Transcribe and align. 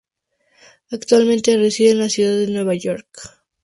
Actualmente 0.89 1.57
reside 1.57 1.91
en 1.91 1.99
la 1.99 2.09
Ciudad 2.09 2.35
de 2.35 2.47
Nueva 2.47 2.73
York. 2.73 3.07